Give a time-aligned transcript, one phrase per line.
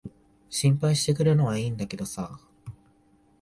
[0.49, 2.39] 心配してくれるのは良いんだけどさ。